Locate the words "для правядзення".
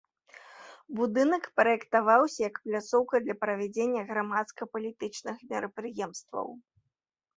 3.27-4.01